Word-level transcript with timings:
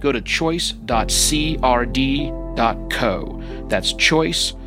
go 0.00 0.12
to 0.12 0.20
choice.crd.co. 0.20 0.84
That's 3.68 3.92
choice.crd.co. 3.92 4.64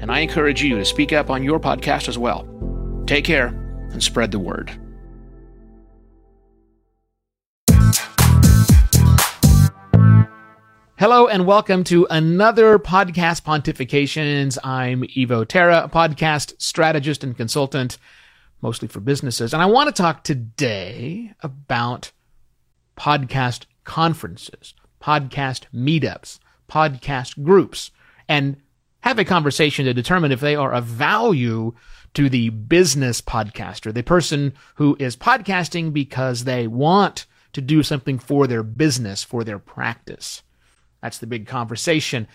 And 0.00 0.12
I 0.12 0.20
encourage 0.20 0.62
you 0.62 0.76
to 0.76 0.84
speak 0.84 1.12
up 1.12 1.28
on 1.28 1.42
your 1.42 1.58
podcast 1.58 2.08
as 2.08 2.16
well. 2.16 2.46
Take 3.06 3.24
care 3.24 3.48
and 3.92 4.02
spread 4.02 4.30
the 4.30 4.38
word. 4.38 4.78
Hello 10.98 11.28
and 11.28 11.46
welcome 11.46 11.84
to 11.84 12.08
another 12.10 12.76
podcast 12.76 13.42
pontifications. 13.42 14.58
I'm 14.64 15.02
Evo 15.02 15.46
Terra, 15.46 15.88
podcast 15.94 16.54
strategist 16.58 17.22
and 17.22 17.36
consultant, 17.36 17.98
mostly 18.60 18.88
for 18.88 19.00
businesses. 19.00 19.52
And 19.52 19.62
I 19.62 19.66
want 19.66 19.94
to 19.94 20.02
talk 20.02 20.24
today 20.24 21.34
about 21.40 22.12
podcast 22.96 23.64
conferences, 23.84 24.74
podcast 25.00 25.64
meetups, 25.74 26.38
podcast 26.68 27.42
groups, 27.42 27.90
and 28.28 28.56
have 29.00 29.18
a 29.18 29.24
conversation 29.24 29.84
to 29.84 29.94
determine 29.94 30.32
if 30.32 30.40
they 30.40 30.56
are 30.56 30.72
of 30.72 30.84
value 30.84 31.72
to 32.14 32.28
the 32.28 32.48
business 32.50 33.20
podcaster, 33.20 33.92
the 33.92 34.02
person 34.02 34.52
who 34.76 34.96
is 34.98 35.16
podcasting 35.16 35.92
because 35.92 36.44
they 36.44 36.66
want 36.66 37.26
to 37.52 37.60
do 37.60 37.82
something 37.82 38.18
for 38.18 38.46
their 38.46 38.62
business, 38.62 39.22
for 39.24 39.44
their 39.44 39.58
practice. 39.58 40.42
That's 41.00 41.18
the 41.18 41.26
big 41.26 41.46
conversation. 41.46 42.26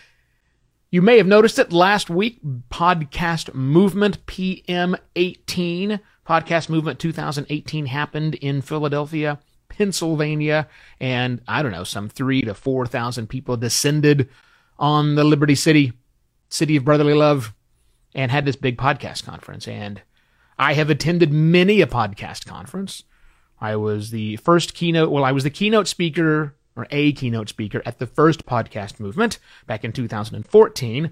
You 0.89 1.01
may 1.01 1.17
have 1.17 1.27
noticed 1.27 1.59
it 1.59 1.73
last 1.73 2.09
week, 2.09 2.39
Podcast 2.69 3.53
Movement 3.53 4.25
PM18, 4.25 5.99
Podcast 6.27 6.69
Movement 6.69 6.99
2018 6.99 7.87
happened 7.87 8.35
in 8.35 8.61
Philadelphia, 8.61 9.39
Pennsylvania, 9.69 10.67
and 10.99 11.41
I 11.47 11.61
don't 11.61 11.71
know, 11.71 11.83
some 11.83 12.09
three 12.09 12.41
to 12.43 12.53
4,000 12.53 13.27
people 13.27 13.57
descended 13.57 14.29
on 14.79 15.15
the 15.15 15.23
Liberty 15.23 15.55
City, 15.55 15.93
City 16.49 16.75
of 16.77 16.85
Brotherly 16.85 17.13
Love, 17.13 17.53
and 18.15 18.31
had 18.31 18.45
this 18.45 18.55
big 18.55 18.77
podcast 18.77 19.25
conference. 19.25 19.67
And 19.67 20.01
I 20.57 20.73
have 20.73 20.89
attended 20.89 21.33
many 21.33 21.81
a 21.81 21.87
podcast 21.87 22.45
conference. 22.45 23.03
I 23.59 23.75
was 23.75 24.11
the 24.11 24.37
first 24.37 24.73
keynote, 24.73 25.11
well, 25.11 25.23
I 25.23 25.31
was 25.31 25.43
the 25.43 25.49
keynote 25.49 25.87
speaker 25.87 26.55
or 26.75 26.87
a 26.91 27.13
keynote 27.13 27.49
speaker 27.49 27.81
at 27.85 27.99
the 27.99 28.07
first 28.07 28.45
podcast 28.45 28.99
movement 28.99 29.39
back 29.67 29.83
in 29.83 29.91
2014. 29.91 31.11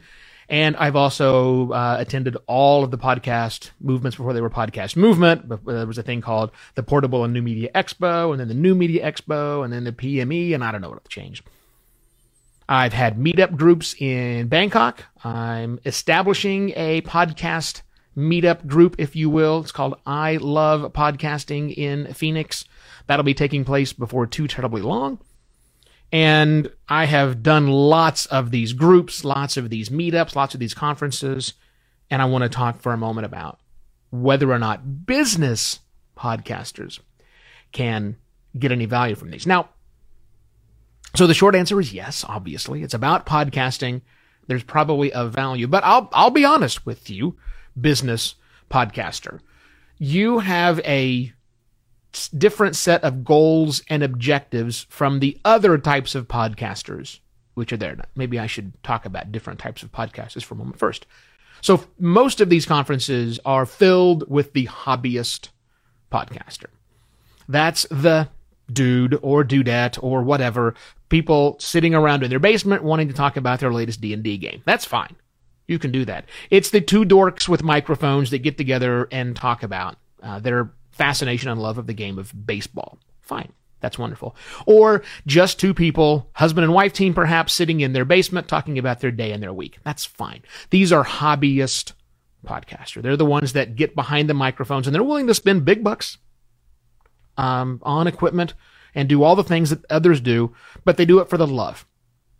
And 0.51 0.75
I've 0.75 0.97
also 0.97 1.71
uh, 1.71 1.95
attended 1.97 2.35
all 2.45 2.83
of 2.83 2.91
the 2.91 2.97
podcast 2.97 3.71
movements 3.79 4.17
before 4.17 4.33
they 4.33 4.41
were 4.41 4.49
podcast 4.49 4.97
movement. 4.97 5.47
There 5.65 5.87
was 5.87 5.97
a 5.97 6.03
thing 6.03 6.19
called 6.19 6.51
the 6.75 6.83
Portable 6.83 7.23
and 7.23 7.33
New 7.33 7.41
Media 7.41 7.71
Expo, 7.73 8.31
and 8.31 8.39
then 8.39 8.49
the 8.49 8.53
New 8.53 8.75
Media 8.75 9.09
Expo, 9.09 9.63
and 9.63 9.71
then 9.71 9.85
the 9.85 9.93
PME, 9.93 10.53
and 10.53 10.61
I 10.61 10.73
don't 10.73 10.81
know 10.81 10.89
what 10.89 11.07
changed. 11.07 11.47
I've 12.67 12.91
had 12.91 13.17
meetup 13.17 13.55
groups 13.55 13.95
in 13.97 14.49
Bangkok. 14.49 15.05
I'm 15.23 15.79
establishing 15.85 16.73
a 16.75 17.01
podcast 17.03 17.81
meetup 18.17 18.67
group, 18.67 18.97
if 18.97 19.15
you 19.15 19.29
will. 19.29 19.61
It's 19.61 19.71
called 19.71 19.95
I 20.05 20.35
Love 20.35 20.91
Podcasting 20.91 21.73
in 21.73 22.13
Phoenix. 22.13 22.65
That'll 23.07 23.23
be 23.23 23.33
taking 23.33 23.63
place 23.63 23.93
before 23.93 24.27
too 24.27 24.49
terribly 24.49 24.81
long. 24.81 25.19
And 26.11 26.69
I 26.89 27.05
have 27.05 27.41
done 27.41 27.67
lots 27.67 28.25
of 28.25 28.51
these 28.51 28.73
groups, 28.73 29.23
lots 29.23 29.55
of 29.55 29.69
these 29.69 29.89
meetups, 29.89 30.35
lots 30.35 30.53
of 30.53 30.59
these 30.59 30.73
conferences. 30.73 31.53
And 32.09 32.21
I 32.21 32.25
want 32.25 32.43
to 32.43 32.49
talk 32.49 32.81
for 32.81 32.91
a 32.91 32.97
moment 32.97 33.25
about 33.25 33.59
whether 34.09 34.51
or 34.51 34.59
not 34.59 35.05
business 35.05 35.79
podcasters 36.17 36.99
can 37.71 38.17
get 38.57 38.71
any 38.73 38.85
value 38.85 39.15
from 39.15 39.31
these. 39.31 39.47
Now, 39.47 39.69
so 41.15 41.27
the 41.27 41.33
short 41.33 41.55
answer 41.55 41.79
is 41.79 41.93
yes, 41.93 42.25
obviously. 42.27 42.83
It's 42.83 42.93
about 42.93 43.25
podcasting. 43.25 44.01
There's 44.47 44.63
probably 44.63 45.11
a 45.11 45.25
value, 45.25 45.67
but 45.67 45.83
I'll, 45.83 46.09
I'll 46.11 46.29
be 46.29 46.45
honest 46.45 46.85
with 46.85 47.09
you, 47.09 47.37
business 47.79 48.35
podcaster. 48.69 49.39
You 49.97 50.39
have 50.39 50.79
a 50.79 51.31
different 52.37 52.75
set 52.75 53.03
of 53.03 53.23
goals 53.23 53.81
and 53.89 54.03
objectives 54.03 54.85
from 54.89 55.19
the 55.19 55.39
other 55.45 55.77
types 55.77 56.15
of 56.15 56.27
podcasters 56.27 57.19
which 57.53 57.73
are 57.73 57.77
there. 57.77 57.97
Maybe 58.15 58.39
I 58.39 58.47
should 58.47 58.71
talk 58.83 59.05
about 59.05 59.31
different 59.31 59.59
types 59.59 59.83
of 59.83 59.91
podcasters 59.91 60.43
for 60.43 60.55
a 60.55 60.57
moment 60.57 60.79
first. 60.79 61.05
So 61.61 61.83
most 61.99 62.41
of 62.41 62.49
these 62.49 62.65
conferences 62.65 63.39
are 63.45 63.65
filled 63.65 64.29
with 64.29 64.53
the 64.53 64.67
hobbyist 64.67 65.49
podcaster. 66.11 66.67
That's 67.47 67.83
the 67.91 68.29
dude 68.71 69.19
or 69.21 69.43
dudette 69.43 69.99
or 70.01 70.23
whatever 70.23 70.75
people 71.09 71.57
sitting 71.59 71.93
around 71.93 72.23
in 72.23 72.29
their 72.29 72.39
basement 72.39 72.83
wanting 72.83 73.09
to 73.09 73.13
talk 73.13 73.35
about 73.35 73.59
their 73.59 73.73
latest 73.73 73.99
D&D 74.01 74.37
game. 74.37 74.61
That's 74.65 74.85
fine. 74.85 75.15
You 75.67 75.77
can 75.77 75.91
do 75.91 76.05
that. 76.05 76.25
It's 76.49 76.69
the 76.69 76.81
two 76.81 77.03
dorks 77.03 77.47
with 77.47 77.63
microphones 77.63 78.31
that 78.31 78.39
get 78.39 78.57
together 78.57 79.07
and 79.11 79.35
talk 79.35 79.61
about 79.61 79.97
uh, 80.23 80.39
their 80.39 80.71
fascination 81.01 81.49
and 81.49 81.59
love 81.59 81.79
of 81.79 81.87
the 81.87 81.93
game 81.93 82.19
of 82.19 82.31
baseball. 82.45 82.99
Fine. 83.21 83.51
That's 83.79 83.97
wonderful. 83.97 84.35
Or 84.67 85.01
just 85.25 85.59
two 85.59 85.73
people, 85.73 86.29
husband 86.33 86.63
and 86.63 86.73
wife 86.75 86.93
team 86.93 87.15
perhaps, 87.15 87.53
sitting 87.53 87.79
in 87.79 87.93
their 87.93 88.05
basement 88.05 88.47
talking 88.47 88.77
about 88.77 88.99
their 88.99 89.09
day 89.09 89.31
and 89.31 89.41
their 89.41 89.51
week. 89.51 89.79
That's 89.83 90.05
fine. 90.05 90.43
These 90.69 90.91
are 90.91 91.03
hobbyist 91.03 91.93
podcasters. 92.45 93.01
They're 93.01 93.17
the 93.17 93.25
ones 93.25 93.53
that 93.53 93.75
get 93.75 93.95
behind 93.95 94.29
the 94.29 94.35
microphones 94.35 94.85
and 94.85 94.93
they're 94.93 95.01
willing 95.01 95.25
to 95.25 95.33
spend 95.33 95.65
big 95.65 95.83
bucks 95.83 96.19
um, 97.35 97.79
on 97.81 98.05
equipment 98.05 98.53
and 98.93 99.09
do 99.09 99.23
all 99.23 99.35
the 99.35 99.43
things 99.43 99.71
that 99.71 99.83
others 99.89 100.21
do, 100.21 100.53
but 100.85 100.97
they 100.97 101.05
do 101.05 101.17
it 101.17 101.29
for 101.29 101.37
the 101.37 101.47
love. 101.47 101.87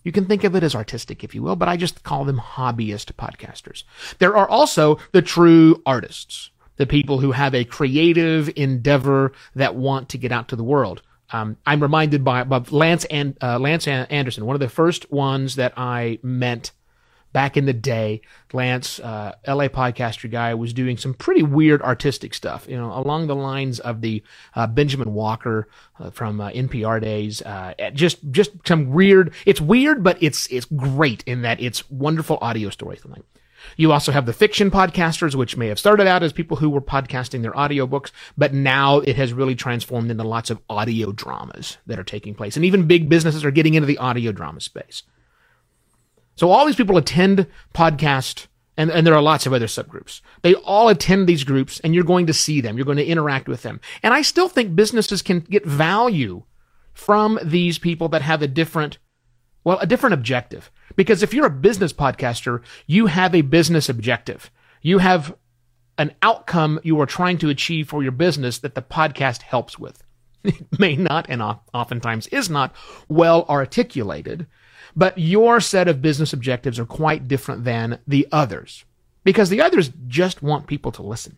You 0.04 0.12
can 0.12 0.26
think 0.26 0.44
of 0.44 0.56
it 0.56 0.62
as 0.62 0.76
artistic, 0.76 1.24
if 1.24 1.34
you 1.34 1.42
will, 1.42 1.56
but 1.56 1.68
I 1.68 1.78
just 1.78 2.04
call 2.04 2.26
them 2.26 2.40
hobbyist 2.40 3.14
podcasters. 3.14 3.86
There 4.20 4.38
are 4.38 4.48
also 4.48 5.00
the 5.14 5.24
true 5.24 5.82
artists 5.84 6.52
the 6.78 6.86
people 6.86 7.20
who 7.20 7.32
have 7.32 7.54
a 7.54 7.64
creative 7.64 8.50
endeavor 8.56 9.34
that 9.56 9.76
want 9.76 10.10
to 10.10 10.18
get 10.18 10.32
out 10.32 10.48
to 10.50 10.56
the 10.56 10.64
world. 10.64 11.02
Um, 11.32 11.58
I'm 11.66 11.82
reminded 11.82 12.24
by, 12.24 12.44
by 12.44 12.62
Lance 12.70 13.06
and 13.06 13.38
uh, 13.42 13.58
Lance 13.58 13.88
Anderson, 13.88 14.46
one 14.46 14.56
of 14.56 14.60
the 14.60 14.70
first 14.70 15.12
ones 15.12 15.56
that 15.56 15.74
I 15.78 16.20
met 16.22 16.72
back 17.34 17.58
in 17.58 17.66
the 17.66 17.74
day. 17.74 18.22
Lance, 18.54 19.00
uh, 19.00 19.34
LA 19.48 19.68
podcaster 19.68 20.30
guy, 20.30 20.54
was 20.54 20.74
doing 20.74 20.98
some 20.98 21.14
pretty 21.14 21.44
weird 21.44 21.82
artistic 21.82 22.34
stuff, 22.34 22.68
you 22.68 22.76
know, 22.76 22.92
along 22.92 23.28
the 23.28 23.36
lines 23.36 23.80
of 23.80 24.02
the 24.02 24.24
uh, 24.56 24.68
Benjamin 24.68 25.14
Walker 25.14 25.68
uh, 26.00 26.10
from 26.10 26.42
uh, 26.42 26.50
NPR 26.50 27.02
days. 27.02 27.42
Uh, 27.42 27.74
just 27.94 28.20
just 28.32 28.52
some 28.66 28.92
weird. 28.92 29.34
It's 29.46 29.62
weird, 29.62 30.04
but 30.04 30.22
it's 30.22 30.48
it's 30.48 30.66
great 30.66 31.24
in 31.26 31.42
that 31.44 31.62
it's 31.62 31.90
wonderful 31.90 32.38
audio 32.42 32.70
storytelling. 32.70 33.24
You 33.78 33.92
also 33.92 34.12
have 34.12 34.26
the 34.26 34.34
fiction 34.34 34.72
podcasters, 34.72 35.36
which 35.36 35.58
may 35.58 35.68
have 35.68 35.80
started 35.80 36.08
out 36.08 36.24
as 36.24 36.34
people 36.34 36.58
who 36.58 36.70
were 36.70 36.82
podcasting 36.82 37.42
their 37.42 37.52
audiobooks, 37.52 38.12
but 38.38 38.54
now 38.54 39.00
it 39.00 39.16
has 39.16 39.34
really 39.34 39.56
transformed 39.56 40.12
into 40.12 40.24
lots 40.24 40.50
of 40.50 40.62
audio 40.70 41.12
dramas 41.12 41.78
that 41.88 42.00
are 42.00 42.04
taking 42.04 42.36
place. 42.36 42.56
And 42.56 42.66
even 42.66 42.88
big 42.88 43.10
businesses 43.10 43.46
are 43.46 43.52
getting 43.52 43.74
into 43.74 43.88
the 43.88 43.98
audio 43.98 44.32
drama 44.32 44.62
space. 44.62 45.04
So 46.36 46.50
all 46.50 46.66
these 46.66 46.76
people 46.76 46.98
attend 46.98 47.48
podcast 47.74 48.48
and, 48.78 48.90
and 48.90 49.06
there 49.06 49.14
are 49.14 49.22
lots 49.22 49.46
of 49.46 49.54
other 49.54 49.68
subgroups. 49.68 50.22
They 50.42 50.56
all 50.56 50.90
attend 50.90 51.28
these 51.28 51.44
groups 51.44 51.80
and 51.82 51.94
you're 51.94 52.04
going 52.04 52.26
to 52.28 52.34
see 52.34 52.62
them. 52.62 52.78
You're 52.78 52.86
going 52.86 52.98
to 52.98 53.06
interact 53.06 53.48
with 53.48 53.64
them. 53.64 53.80
And 54.02 54.14
I 54.14 54.22
still 54.22 54.48
think 54.48 54.76
businesses 54.76 55.22
can 55.22 55.42
get 55.42 55.66
value 55.66 56.44
from 56.94 57.38
these 57.44 57.78
people 57.78 58.10
that 58.10 58.22
have 58.22 58.42
a 58.42 58.48
different, 58.48 58.98
well, 59.64 59.80
a 59.80 59.88
different 59.88 60.14
objective. 60.14 60.72
Because 60.96 61.24
if 61.24 61.34
you're 61.34 61.46
a 61.46 61.52
business 61.52 61.94
podcaster, 61.94 62.62
you 62.88 63.08
have 63.08 63.36
a 63.36 63.42
business 63.42 63.90
objective. 63.90 64.52
You 64.82 64.98
have 65.00 65.36
an 65.98 66.14
outcome 66.22 66.80
you 66.84 67.00
are 67.00 67.06
trying 67.06 67.38
to 67.40 67.50
achieve 67.50 67.90
for 67.90 68.02
your 68.02 68.12
business 68.12 68.60
that 68.60 68.76
the 68.76 68.82
podcast 68.82 69.44
helps 69.44 69.78
with. 69.78 70.04
It 70.44 70.80
may 70.80 70.96
not, 70.96 71.28
and 71.30 71.44
oftentimes 71.72 72.26
is 72.28 72.50
not, 72.50 72.74
well 73.08 73.46
articulated, 73.48 74.48
but 74.96 75.16
your 75.18 75.60
set 75.60 75.88
of 75.88 76.02
business 76.02 76.34
objectives 76.34 76.80
are 76.80 76.86
quite 76.86 77.28
different 77.28 77.64
than 77.64 78.00
the 78.08 78.28
others. 78.32 78.84
Because 79.24 79.50
the 79.50 79.62
others 79.62 79.92
just 80.08 80.42
want 80.42 80.66
people 80.66 80.92
to 80.94 81.04
listen. 81.04 81.38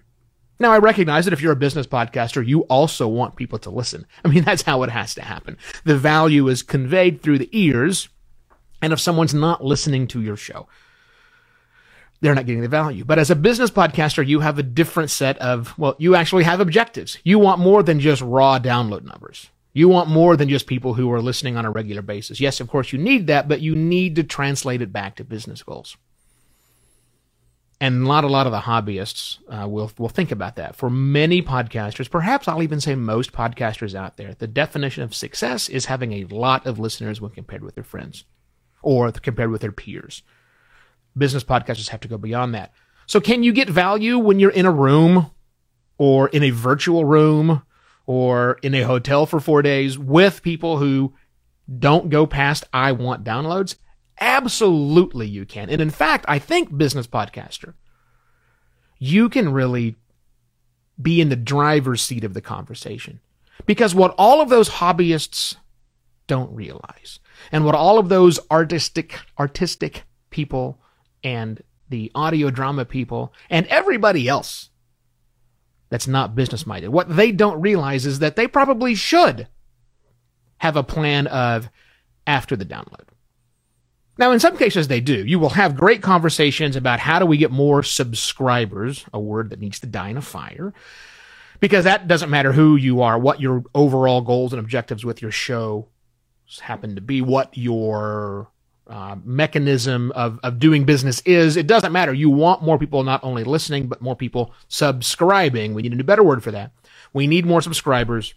Now, 0.59 0.71
I 0.71 0.77
recognize 0.77 1.25
that 1.25 1.33
if 1.33 1.41
you're 1.41 1.51
a 1.53 1.57
business 1.57 1.87
podcaster, 1.87 2.45
you 2.45 2.61
also 2.63 3.07
want 3.07 3.35
people 3.35 3.59
to 3.59 3.69
listen. 3.69 4.05
I 4.23 4.29
mean, 4.29 4.43
that's 4.45 4.61
how 4.63 4.83
it 4.83 4.89
has 4.89 5.15
to 5.15 5.21
happen. 5.21 5.57
The 5.83 5.97
value 5.97 6.47
is 6.47 6.63
conveyed 6.63 7.21
through 7.21 7.39
the 7.39 7.49
ears. 7.51 8.09
And 8.81 8.93
if 8.93 8.99
someone's 8.99 9.33
not 9.33 9.63
listening 9.63 10.07
to 10.09 10.21
your 10.21 10.35
show, 10.35 10.67
they're 12.21 12.35
not 12.35 12.45
getting 12.45 12.61
the 12.61 12.67
value. 12.69 13.05
But 13.05 13.19
as 13.19 13.29
a 13.31 13.35
business 13.35 13.71
podcaster, 13.71 14.25
you 14.25 14.41
have 14.41 14.59
a 14.59 14.63
different 14.63 15.09
set 15.09 15.37
of, 15.39 15.77
well, 15.77 15.95
you 15.99 16.15
actually 16.15 16.43
have 16.43 16.59
objectives. 16.59 17.17
You 17.23 17.39
want 17.39 17.59
more 17.59 17.83
than 17.83 17.99
just 17.99 18.21
raw 18.21 18.59
download 18.59 19.03
numbers. 19.03 19.49
You 19.73 19.89
want 19.89 20.09
more 20.09 20.37
than 20.37 20.49
just 20.49 20.67
people 20.67 20.93
who 20.93 21.11
are 21.11 21.21
listening 21.21 21.57
on 21.57 21.65
a 21.65 21.71
regular 21.71 22.01
basis. 22.01 22.39
Yes, 22.39 22.59
of 22.59 22.69
course, 22.69 22.93
you 22.93 22.99
need 22.99 23.27
that, 23.27 23.47
but 23.47 23.61
you 23.61 23.75
need 23.75 24.15
to 24.17 24.23
translate 24.23 24.81
it 24.81 24.93
back 24.93 25.15
to 25.15 25.23
business 25.23 25.63
goals. 25.63 25.97
And 27.83 28.05
not 28.05 28.23
a 28.23 28.27
lot 28.27 28.45
of 28.45 28.53
the 28.53 28.61
hobbyists 28.61 29.39
uh, 29.49 29.67
will 29.67 29.91
will 29.97 30.07
think 30.07 30.31
about 30.31 30.55
that. 30.55 30.77
For 30.77 30.89
many 30.89 31.41
podcasters, 31.41 32.09
perhaps 32.09 32.47
I'll 32.47 32.63
even 32.63 32.79
say 32.79 32.95
most 32.95 33.33
podcasters 33.33 33.93
out 33.93 34.15
there, 34.15 34.35
the 34.35 34.47
definition 34.47 35.03
of 35.03 35.13
success 35.13 35.67
is 35.67 35.87
having 35.87 36.13
a 36.13 36.23
lot 36.33 36.65
of 36.65 36.79
listeners 36.79 37.19
when 37.19 37.31
compared 37.31 37.61
with 37.61 37.75
their 37.75 37.83
friends, 37.83 38.23
or 38.81 39.11
compared 39.11 39.51
with 39.51 39.59
their 39.59 39.73
peers. 39.73 40.23
Business 41.17 41.43
podcasters 41.43 41.89
have 41.89 41.99
to 41.99 42.07
go 42.07 42.17
beyond 42.17 42.55
that. 42.55 42.71
So, 43.05 43.19
can 43.19 43.43
you 43.43 43.51
get 43.51 43.69
value 43.69 44.17
when 44.17 44.39
you're 44.39 44.49
in 44.49 44.65
a 44.65 44.71
room, 44.71 45.31
or 45.97 46.29
in 46.29 46.41
a 46.41 46.51
virtual 46.51 47.03
room, 47.03 47.63
or 48.05 48.59
in 48.63 48.73
a 48.75 48.83
hotel 48.83 49.25
for 49.25 49.41
four 49.41 49.61
days 49.61 49.99
with 49.99 50.41
people 50.41 50.77
who 50.77 51.15
don't 51.79 52.09
go 52.09 52.25
past 52.25 52.63
I 52.71 52.93
want 52.93 53.25
downloads? 53.25 53.75
Absolutely, 54.19 55.27
you 55.27 55.45
can. 55.45 55.69
And 55.69 55.81
in 55.81 55.89
fact, 55.89 56.25
I 56.27 56.39
think 56.39 56.77
Business 56.77 57.07
Podcaster, 57.07 57.73
you 58.99 59.29
can 59.29 59.51
really 59.51 59.95
be 61.01 61.19
in 61.19 61.29
the 61.29 61.35
driver's 61.35 62.01
seat 62.01 62.23
of 62.23 62.33
the 62.33 62.41
conversation. 62.41 63.19
Because 63.65 63.93
what 63.95 64.15
all 64.17 64.41
of 64.41 64.49
those 64.49 64.69
hobbyists 64.69 65.55
don't 66.27 66.53
realize, 66.53 67.19
and 67.51 67.65
what 67.65 67.75
all 67.75 67.99
of 67.99 68.09
those 68.09 68.39
artistic, 68.49 69.19
artistic 69.37 70.03
people 70.29 70.79
and 71.23 71.61
the 71.89 72.11
audio 72.15 72.49
drama 72.49 72.85
people 72.85 73.33
and 73.49 73.67
everybody 73.67 74.27
else 74.27 74.69
that's 75.89 76.07
not 76.07 76.33
business 76.33 76.65
minded. 76.65 76.89
What 76.89 77.15
they 77.15 77.31
don't 77.31 77.61
realize 77.61 78.07
is 78.07 78.17
that 78.19 78.35
they 78.35 78.47
probably 78.47 78.95
should 78.95 79.47
have 80.57 80.75
a 80.75 80.81
plan 80.81 81.27
of 81.27 81.69
after 82.25 82.55
the 82.55 82.65
download. 82.65 83.09
Now, 84.17 84.31
in 84.31 84.39
some 84.39 84.57
cases, 84.57 84.87
they 84.87 85.01
do. 85.01 85.25
You 85.25 85.39
will 85.39 85.49
have 85.49 85.75
great 85.75 86.01
conversations 86.01 86.75
about 86.75 86.99
how 86.99 87.19
do 87.19 87.25
we 87.25 87.37
get 87.37 87.51
more 87.51 87.81
subscribers, 87.81 89.05
a 89.11 89.19
word 89.19 89.49
that 89.49 89.59
needs 89.59 89.79
to 89.79 89.87
die 89.87 90.09
in 90.09 90.17
a 90.17 90.21
fire, 90.21 90.73
because 91.59 91.85
that 91.85 92.07
doesn't 92.07 92.29
matter 92.29 92.51
who 92.51 92.75
you 92.75 93.01
are, 93.01 93.17
what 93.17 93.41
your 93.41 93.63
overall 93.73 94.21
goals 94.21 94.53
and 94.53 94.59
objectives 94.59 95.03
with 95.03 95.21
your 95.21 95.31
show 95.31 95.87
happen 96.61 96.93
to 96.95 97.01
be, 97.01 97.21
what 97.21 97.57
your 97.57 98.51
uh, 98.85 99.15
mechanism 99.23 100.11
of, 100.11 100.39
of 100.43 100.59
doing 100.59 100.83
business 100.83 101.21
is, 101.21 101.57
it 101.57 101.67
doesn't 101.67 101.91
matter. 101.93 102.13
You 102.13 102.29
want 102.29 102.61
more 102.61 102.77
people 102.77 103.03
not 103.03 103.23
only 103.23 103.43
listening, 103.43 103.87
but 103.87 104.01
more 104.01 104.15
people 104.15 104.53
subscribing. 104.67 105.73
We 105.73 105.83
need 105.83 105.99
a 105.99 106.03
better 106.03 106.23
word 106.23 106.43
for 106.43 106.51
that. 106.51 106.71
We 107.13 107.25
need 107.25 107.45
more 107.45 107.61
subscribers. 107.61 108.33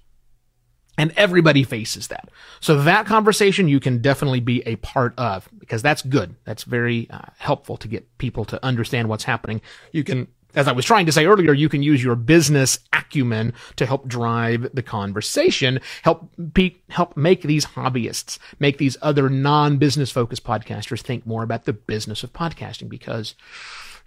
And 0.98 1.12
everybody 1.16 1.62
faces 1.62 2.08
that. 2.08 2.30
So 2.60 2.80
that 2.82 3.04
conversation 3.04 3.68
you 3.68 3.80
can 3.80 4.00
definitely 4.00 4.40
be 4.40 4.62
a 4.66 4.76
part 4.76 5.12
of 5.18 5.48
because 5.58 5.82
that's 5.82 6.00
good. 6.02 6.36
That's 6.44 6.64
very 6.64 7.08
uh, 7.10 7.26
helpful 7.36 7.76
to 7.76 7.88
get 7.88 8.16
people 8.16 8.46
to 8.46 8.64
understand 8.64 9.08
what's 9.08 9.24
happening. 9.24 9.60
You 9.92 10.04
can 10.04 10.28
as 10.56 10.66
I 10.66 10.72
was 10.72 10.86
trying 10.86 11.06
to 11.06 11.12
say 11.12 11.26
earlier, 11.26 11.52
you 11.52 11.68
can 11.68 11.82
use 11.82 12.02
your 12.02 12.16
business 12.16 12.78
acumen 12.92 13.52
to 13.76 13.84
help 13.84 14.08
drive 14.08 14.70
the 14.72 14.82
conversation, 14.82 15.80
help 16.02 16.30
pe- 16.54 16.76
help 16.88 17.16
make 17.16 17.42
these 17.42 17.66
hobbyists, 17.66 18.38
make 18.58 18.78
these 18.78 18.96
other 19.02 19.28
non-business 19.28 20.10
focused 20.10 20.44
podcasters 20.44 21.02
think 21.02 21.26
more 21.26 21.42
about 21.42 21.66
the 21.66 21.74
business 21.74 22.24
of 22.24 22.32
podcasting 22.32 22.88
because 22.88 23.34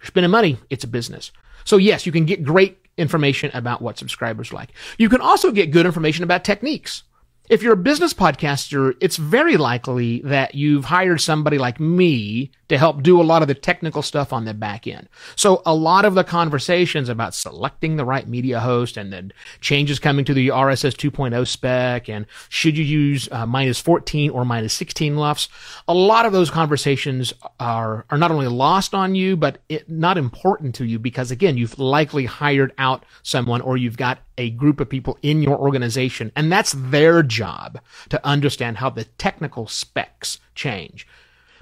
spending 0.02 0.30
money, 0.30 0.58
it's 0.70 0.84
a 0.84 0.88
business. 0.88 1.32
So 1.64 1.76
yes, 1.76 2.06
you 2.06 2.12
can 2.12 2.24
get 2.24 2.44
great 2.44 2.78
information 2.96 3.50
about 3.54 3.82
what 3.82 3.98
subscribers 3.98 4.52
like. 4.52 4.72
You 4.98 5.08
can 5.08 5.20
also 5.20 5.50
get 5.50 5.70
good 5.70 5.86
information 5.86 6.24
about 6.24 6.44
techniques. 6.44 7.02
If 7.48 7.62
you're 7.62 7.72
a 7.72 7.76
business 7.76 8.14
podcaster, 8.14 8.94
it's 9.00 9.16
very 9.16 9.56
likely 9.56 10.20
that 10.22 10.54
you've 10.54 10.84
hired 10.84 11.20
somebody 11.20 11.58
like 11.58 11.80
me 11.80 12.52
to 12.70 12.78
help 12.78 13.02
do 13.02 13.20
a 13.20 13.24
lot 13.24 13.42
of 13.42 13.48
the 13.48 13.54
technical 13.54 14.00
stuff 14.00 14.32
on 14.32 14.44
the 14.44 14.54
back 14.54 14.86
end. 14.86 15.08
So 15.34 15.60
a 15.66 15.74
lot 15.74 16.04
of 16.04 16.14
the 16.14 16.22
conversations 16.22 17.08
about 17.08 17.34
selecting 17.34 17.96
the 17.96 18.04
right 18.04 18.28
media 18.28 18.60
host 18.60 18.96
and 18.96 19.12
then 19.12 19.32
changes 19.60 19.98
coming 19.98 20.24
to 20.24 20.32
the 20.32 20.48
RSS 20.48 20.94
2.0 20.94 21.48
spec 21.48 22.08
and 22.08 22.26
should 22.48 22.78
you 22.78 22.84
use 22.84 23.28
uh, 23.32 23.44
minus 23.44 23.80
14 23.80 24.30
or 24.30 24.44
minus 24.44 24.72
16 24.74 25.16
LUFS, 25.16 25.48
a 25.88 25.94
lot 25.94 26.26
of 26.26 26.32
those 26.32 26.48
conversations 26.48 27.34
are, 27.58 28.04
are 28.08 28.18
not 28.18 28.30
only 28.30 28.46
lost 28.46 28.94
on 28.94 29.16
you, 29.16 29.36
but 29.36 29.58
it, 29.68 29.90
not 29.90 30.16
important 30.16 30.72
to 30.76 30.84
you 30.84 31.00
because 31.00 31.32
again, 31.32 31.56
you've 31.56 31.76
likely 31.76 32.24
hired 32.24 32.72
out 32.78 33.04
someone 33.24 33.60
or 33.62 33.78
you've 33.78 33.96
got 33.96 34.20
a 34.38 34.50
group 34.50 34.78
of 34.78 34.88
people 34.88 35.18
in 35.22 35.42
your 35.42 35.58
organization 35.58 36.30
and 36.36 36.52
that's 36.52 36.72
their 36.76 37.24
job 37.24 37.80
to 38.10 38.24
understand 38.24 38.76
how 38.76 38.88
the 38.88 39.06
technical 39.18 39.66
specs 39.66 40.38
change. 40.54 41.04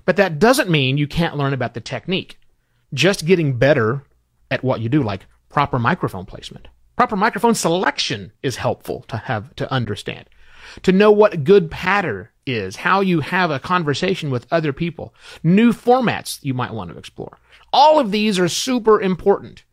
But 0.05 0.17
that 0.17 0.39
doesn't 0.39 0.71
mean 0.71 0.99
you 0.99 1.07
can't 1.07 1.37
learn 1.37 1.53
about 1.53 1.75
the 1.75 1.81
technique. 1.81 2.39
Just 2.95 3.27
getting 3.27 3.59
better 3.59 4.05
at 4.51 4.65
what 4.65 4.81
you 4.81 4.89
do, 4.89 5.03
like 5.03 5.27
proper 5.49 5.79
microphone 5.79 6.25
placement. 6.25 6.69
Proper 6.97 7.17
microphone 7.17 7.55
selection 7.55 8.33
is 8.43 8.57
helpful 8.57 9.05
to 9.09 9.17
have 9.17 9.55
to 9.57 9.71
understand. 9.73 10.29
To 10.83 10.93
know 10.93 11.11
what 11.11 11.45
good 11.45 11.71
patter 11.71 12.33
is, 12.45 12.77
how 12.77 13.01
you 13.01 13.21
have 13.21 13.51
a 13.51 13.61
conversation 13.61 14.31
with 14.31 14.47
other 14.51 14.73
people, 14.73 15.15
new 15.43 15.73
formats 15.73 16.39
you 16.43 16.55
might 16.55 16.75
want 16.75 16.91
to 16.91 16.99
explore. 16.99 17.39
All 17.73 17.99
of 18.01 18.11
these 18.11 18.39
are 18.39 18.49
super 18.49 19.01
important. 19.01 19.65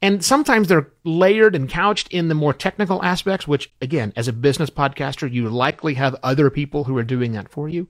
And 0.00 0.24
sometimes 0.24 0.66
they're 0.66 0.90
layered 1.04 1.54
and 1.54 1.68
couched 1.68 2.08
in 2.08 2.26
the 2.28 2.34
more 2.34 2.52
technical 2.52 3.02
aspects, 3.04 3.46
which 3.46 3.72
again, 3.80 4.12
as 4.16 4.26
a 4.26 4.32
business 4.32 4.70
podcaster, 4.70 5.30
you 5.32 5.48
likely 5.48 5.94
have 5.94 6.16
other 6.22 6.50
people 6.50 6.84
who 6.84 6.96
are 6.96 7.04
doing 7.04 7.32
that 7.32 7.48
for 7.48 7.68
you 7.68 7.88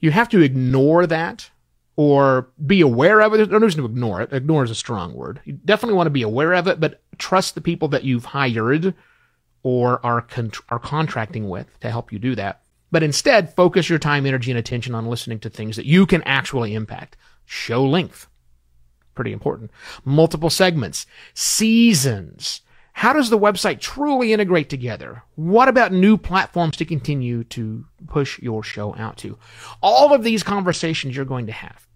you 0.00 0.10
have 0.10 0.28
to 0.30 0.40
ignore 0.40 1.06
that 1.06 1.50
or 1.96 2.48
be 2.64 2.80
aware 2.80 3.20
of 3.20 3.34
it. 3.34 3.36
There's 3.36 3.48
no 3.50 3.58
reason 3.58 3.82
to 3.82 3.88
ignore 3.88 4.22
it. 4.22 4.32
Ignore 4.32 4.64
is 4.64 4.70
a 4.70 4.74
strong 4.74 5.14
word. 5.14 5.40
You 5.44 5.52
definitely 5.52 5.96
want 5.96 6.06
to 6.06 6.10
be 6.10 6.22
aware 6.22 6.54
of 6.54 6.66
it, 6.66 6.80
but 6.80 7.02
trust 7.18 7.54
the 7.54 7.60
people 7.60 7.88
that 7.88 8.04
you've 8.04 8.24
hired 8.24 8.94
or 9.62 10.04
are 10.04 10.22
con- 10.22 10.52
are 10.70 10.78
contracting 10.78 11.48
with 11.48 11.78
to 11.80 11.90
help 11.90 12.12
you 12.12 12.18
do 12.18 12.34
that. 12.36 12.62
But 12.90 13.02
instead, 13.02 13.54
focus 13.54 13.88
your 13.88 13.98
time, 13.98 14.26
energy, 14.26 14.50
and 14.50 14.58
attention 14.58 14.94
on 14.94 15.06
listening 15.06 15.38
to 15.40 15.50
things 15.50 15.76
that 15.76 15.86
you 15.86 16.06
can 16.06 16.22
actually 16.22 16.74
impact. 16.74 17.16
Show 17.44 17.84
length. 17.84 18.26
Pretty 19.14 19.32
important. 19.32 19.70
Multiple 20.04 20.50
segments. 20.50 21.06
Seasons. 21.34 22.62
How 22.92 23.12
does 23.12 23.30
the 23.30 23.38
website 23.38 23.80
truly 23.80 24.32
integrate 24.32 24.68
together? 24.68 25.22
What 25.34 25.68
about 25.68 25.92
new 25.92 26.16
platforms 26.16 26.76
to 26.76 26.84
continue 26.84 27.44
to 27.44 27.86
push 28.06 28.38
your 28.40 28.62
show 28.62 28.94
out 28.96 29.16
to? 29.18 29.38
All 29.82 30.12
of 30.12 30.22
these 30.22 30.42
conversations 30.42 31.16
you're 31.16 31.24
going 31.24 31.46
to 31.46 31.52
have. 31.52 31.86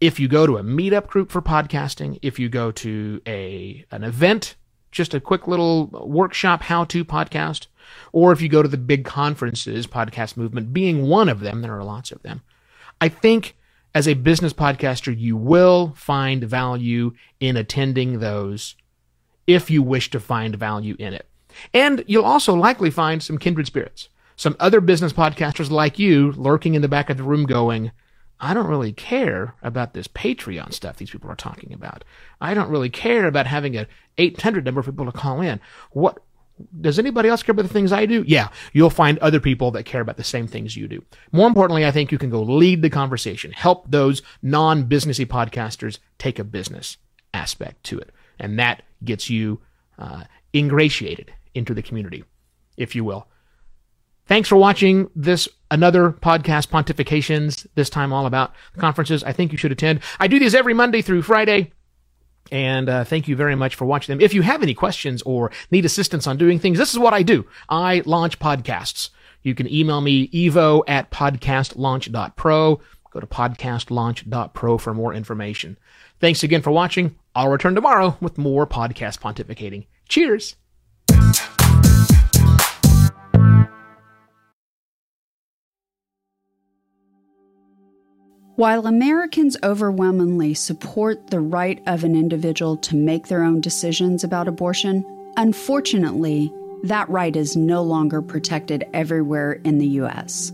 If 0.00 0.18
you 0.18 0.28
go 0.28 0.46
to 0.46 0.56
a 0.56 0.62
meetup 0.62 1.06
group 1.06 1.30
for 1.30 1.42
podcasting, 1.42 2.18
if 2.22 2.38
you 2.38 2.48
go 2.48 2.70
to 2.72 3.20
a 3.26 3.84
an 3.90 4.04
event, 4.04 4.56
just 4.90 5.14
a 5.14 5.20
quick 5.20 5.46
little 5.46 5.86
workshop 5.86 6.62
how 6.62 6.84
to 6.84 7.04
podcast, 7.04 7.66
or 8.12 8.32
if 8.32 8.40
you 8.40 8.48
go 8.48 8.62
to 8.62 8.68
the 8.68 8.76
big 8.76 9.04
conferences, 9.04 9.86
podcast 9.86 10.36
movement 10.36 10.72
being 10.72 11.08
one 11.08 11.28
of 11.28 11.40
them, 11.40 11.62
there 11.62 11.76
are 11.76 11.84
lots 11.84 12.12
of 12.12 12.22
them. 12.22 12.42
I 13.00 13.08
think 13.08 13.56
as 13.94 14.06
a 14.06 14.14
business 14.14 14.52
podcaster, 14.52 15.16
you 15.16 15.36
will 15.36 15.94
find 15.96 16.44
value 16.44 17.14
in 17.40 17.56
attending 17.56 18.20
those 18.20 18.76
if 19.48 19.70
you 19.70 19.82
wish 19.82 20.10
to 20.10 20.20
find 20.20 20.54
value 20.54 20.94
in 21.00 21.14
it. 21.14 21.26
And 21.74 22.04
you'll 22.06 22.24
also 22.24 22.54
likely 22.54 22.90
find 22.90 23.20
some 23.20 23.38
kindred 23.38 23.66
spirits, 23.66 24.10
some 24.36 24.54
other 24.60 24.80
business 24.80 25.12
podcasters 25.12 25.70
like 25.70 25.98
you 25.98 26.30
lurking 26.32 26.74
in 26.74 26.82
the 26.82 26.88
back 26.88 27.10
of 27.10 27.16
the 27.16 27.24
room 27.24 27.46
going, 27.46 27.90
I 28.38 28.54
don't 28.54 28.68
really 28.68 28.92
care 28.92 29.54
about 29.62 29.94
this 29.94 30.06
Patreon 30.06 30.72
stuff 30.72 30.98
these 30.98 31.10
people 31.10 31.30
are 31.30 31.34
talking 31.34 31.72
about. 31.72 32.04
I 32.40 32.54
don't 32.54 32.70
really 32.70 32.90
care 32.90 33.26
about 33.26 33.48
having 33.48 33.76
a 33.76 33.88
800 34.18 34.64
number 34.64 34.82
for 34.82 34.92
people 34.92 35.06
to 35.06 35.12
call 35.12 35.40
in. 35.40 35.58
What 35.90 36.22
does 36.80 36.98
anybody 36.98 37.28
else 37.28 37.42
care 37.42 37.52
about 37.52 37.62
the 37.62 37.72
things 37.72 37.90
I 37.90 38.06
do? 38.06 38.24
Yeah, 38.26 38.48
you'll 38.72 38.90
find 38.90 39.18
other 39.18 39.40
people 39.40 39.70
that 39.72 39.84
care 39.84 40.00
about 40.00 40.18
the 40.18 40.24
same 40.24 40.46
things 40.46 40.76
you 40.76 40.86
do. 40.86 41.02
More 41.32 41.48
importantly, 41.48 41.86
I 41.86 41.90
think 41.90 42.12
you 42.12 42.18
can 42.18 42.30
go 42.30 42.42
lead 42.42 42.82
the 42.82 42.90
conversation, 42.90 43.50
help 43.52 43.90
those 43.90 44.22
non-businessy 44.42 45.26
podcasters 45.26 45.98
take 46.18 46.38
a 46.38 46.44
business 46.44 46.98
aspect 47.32 47.82
to 47.84 47.98
it. 47.98 48.10
And 48.38 48.58
that 48.58 48.82
gets 49.04 49.28
you 49.30 49.60
uh, 49.98 50.24
ingratiated 50.54 51.32
into 51.54 51.74
the 51.74 51.82
community, 51.82 52.24
if 52.76 52.94
you 52.94 53.04
will. 53.04 53.28
Thanks 54.26 54.48
for 54.48 54.56
watching 54.56 55.10
this 55.16 55.48
another 55.70 56.10
podcast 56.10 56.68
pontifications, 56.68 57.66
this 57.74 57.88
time 57.88 58.12
all 58.12 58.26
about 58.26 58.52
conferences 58.76 59.24
I 59.24 59.32
think 59.32 59.52
you 59.52 59.58
should 59.58 59.72
attend. 59.72 60.00
I 60.20 60.28
do 60.28 60.38
these 60.38 60.54
every 60.54 60.74
Monday 60.74 61.00
through 61.00 61.22
Friday. 61.22 61.72
And 62.50 62.88
uh, 62.88 63.04
thank 63.04 63.28
you 63.28 63.36
very 63.36 63.54
much 63.54 63.74
for 63.74 63.84
watching 63.84 64.12
them. 64.12 64.24
If 64.24 64.32
you 64.34 64.42
have 64.42 64.62
any 64.62 64.74
questions 64.74 65.22
or 65.22 65.50
need 65.70 65.84
assistance 65.84 66.26
on 66.26 66.36
doing 66.36 66.58
things, 66.58 66.78
this 66.78 66.92
is 66.92 66.98
what 66.98 67.12
I 67.12 67.22
do. 67.22 67.46
I 67.68 68.02
launch 68.06 68.38
podcasts. 68.38 69.10
You 69.42 69.54
can 69.54 69.72
email 69.72 70.00
me 70.00 70.28
evo 70.28 70.82
at 70.88 71.10
podcastlaunch.pro. 71.10 72.80
Go 73.10 73.20
to 73.20 73.26
podcastlaunch.pro 73.26 74.78
for 74.78 74.94
more 74.94 75.14
information. 75.14 75.78
Thanks 76.20 76.42
again 76.42 76.62
for 76.62 76.70
watching. 76.70 77.16
I'll 77.38 77.50
return 77.50 77.76
tomorrow 77.76 78.16
with 78.20 78.36
more 78.36 78.66
podcast 78.66 79.20
pontificating. 79.20 79.86
Cheers. 80.08 80.56
While 88.56 88.88
Americans 88.88 89.56
overwhelmingly 89.62 90.54
support 90.54 91.28
the 91.28 91.38
right 91.38 91.80
of 91.86 92.02
an 92.02 92.16
individual 92.16 92.76
to 92.78 92.96
make 92.96 93.28
their 93.28 93.44
own 93.44 93.60
decisions 93.60 94.24
about 94.24 94.48
abortion, 94.48 95.04
unfortunately, 95.36 96.52
that 96.82 97.08
right 97.08 97.36
is 97.36 97.56
no 97.56 97.84
longer 97.84 98.20
protected 98.20 98.84
everywhere 98.92 99.52
in 99.62 99.78
the 99.78 99.86
U.S. 99.86 100.52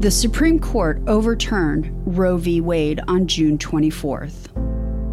The 0.00 0.10
Supreme 0.10 0.58
Court 0.58 1.00
overturned 1.06 1.90
Roe 2.04 2.36
v. 2.36 2.60
Wade 2.60 3.00
on 3.08 3.26
June 3.26 3.56
24th. 3.56 4.67